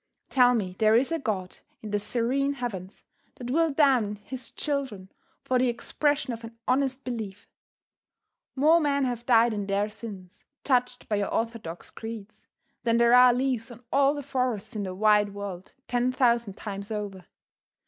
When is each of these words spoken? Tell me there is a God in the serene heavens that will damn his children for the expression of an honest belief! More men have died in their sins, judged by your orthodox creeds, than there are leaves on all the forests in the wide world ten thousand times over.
Tell 0.31 0.55
me 0.55 0.75
there 0.79 0.95
is 0.95 1.11
a 1.11 1.19
God 1.19 1.59
in 1.83 1.91
the 1.91 1.99
serene 1.99 2.53
heavens 2.53 3.03
that 3.35 3.51
will 3.51 3.69
damn 3.71 4.15
his 4.15 4.49
children 4.49 5.11
for 5.43 5.59
the 5.59 5.67
expression 5.67 6.33
of 6.33 6.43
an 6.43 6.57
honest 6.67 7.03
belief! 7.03 7.47
More 8.55 8.79
men 8.79 9.05
have 9.05 9.27
died 9.27 9.53
in 9.53 9.67
their 9.67 9.91
sins, 9.91 10.43
judged 10.65 11.07
by 11.07 11.17
your 11.17 11.31
orthodox 11.31 11.91
creeds, 11.91 12.47
than 12.81 12.97
there 12.97 13.13
are 13.13 13.31
leaves 13.31 13.69
on 13.69 13.83
all 13.93 14.15
the 14.15 14.23
forests 14.23 14.75
in 14.75 14.81
the 14.81 14.95
wide 14.95 15.35
world 15.35 15.73
ten 15.87 16.11
thousand 16.11 16.55
times 16.55 16.89
over. 16.89 17.27